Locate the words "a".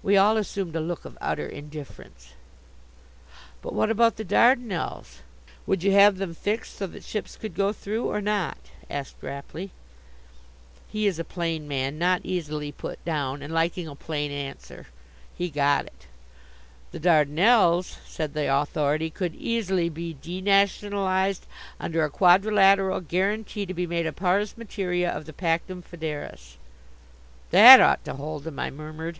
0.74-0.80, 11.18-11.24, 13.86-13.94, 22.02-22.08, 24.06-24.14